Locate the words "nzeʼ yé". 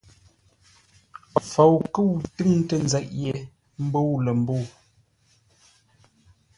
2.85-3.31